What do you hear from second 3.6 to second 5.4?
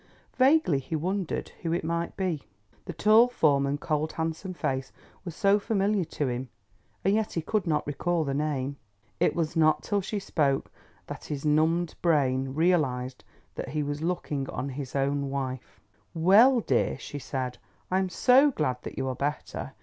and cold handsome face were